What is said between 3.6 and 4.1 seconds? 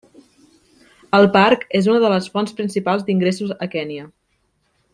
a Kenya.